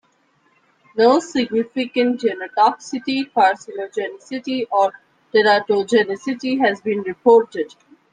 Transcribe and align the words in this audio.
No 0.97 1.19
significant 1.19 2.21
genotoxicity, 2.21 3.31
carcinogenicity 3.31 4.65
or 4.71 4.93
teratogenicity 5.31 6.59
has 6.59 6.81
been 6.81 7.03
reported. 7.03 7.75